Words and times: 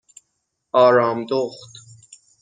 آرامدخت 0.73 1.71